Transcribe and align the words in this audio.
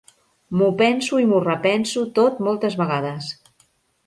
M'ho 0.61 0.69
penso 0.79 1.19
i 1.23 1.27
m'ho 1.33 1.41
repenso 1.43 2.07
tot 2.17 2.41
moltes 2.49 2.79
vegades. 2.81 3.31